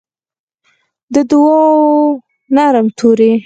د 1.13 1.15
دوعا 1.29 1.61
نرم 2.55 2.87
توري 2.97 3.31